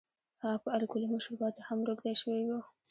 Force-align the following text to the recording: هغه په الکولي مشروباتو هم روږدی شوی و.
هغه 0.41 0.57
په 0.63 0.69
الکولي 0.77 1.07
مشروباتو 1.15 1.65
هم 1.67 1.79
روږدی 1.87 2.15
شوی 2.21 2.43
و. 2.47 2.51